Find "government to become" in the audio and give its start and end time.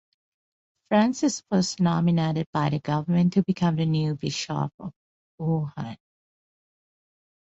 2.79-3.75